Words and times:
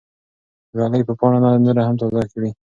ږلۍ 0.77 1.01
به 1.07 1.13
پاڼه 1.19 1.39
نوره 1.65 1.81
هم 1.87 1.95
تازه 2.01 2.23
کړي. 2.33 2.49